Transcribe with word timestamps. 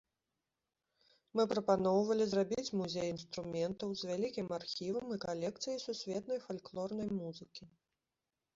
Мы 1.39 1.43
прапаноўвалі 1.51 2.25
зрабіць 2.29 2.73
музей 2.79 3.07
інструментаў 3.15 3.89
з 4.01 4.11
вялікім 4.13 4.47
архівам 4.59 5.07
і 5.19 5.21
калекцыяй 5.29 5.79
сусветнай 5.87 6.39
фальклорнай 6.49 7.09
музыкі. 7.23 7.63